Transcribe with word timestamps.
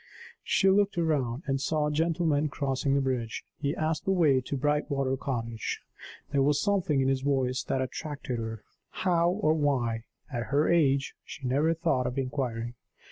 She 0.41 0.67
looked 0.67 0.97
round, 0.97 1.43
and 1.45 1.61
saw 1.61 1.85
a 1.85 1.91
gentleman 1.91 2.49
crossing 2.49 2.95
the 2.95 3.01
bridge. 3.01 3.45
He 3.59 3.75
asked 3.75 4.03
the 4.03 4.11
way 4.11 4.41
to 4.41 4.57
Brightwater 4.57 5.15
Cottage. 5.15 5.79
There 6.31 6.41
was 6.41 6.59
something 6.59 7.01
in 7.01 7.07
his 7.07 7.21
voice 7.21 7.61
that 7.65 7.83
attracted 7.83 8.39
her 8.39 8.63
how 9.05 9.29
or 9.29 9.53
why, 9.53 10.05
at 10.33 10.45
her 10.45 10.67
age, 10.67 11.13
she 11.23 11.45
never 11.47 11.75
thought 11.75 12.07
of 12.07 12.17
inquiring. 12.17 12.73